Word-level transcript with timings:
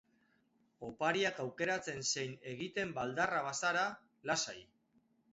Opariak 0.85 1.41
aukeratzen 1.43 2.01
zein 2.13 2.33
egiten 2.53 2.93
baldarra 2.95 3.43
bazara, 3.49 3.83
lasai! 4.31 4.57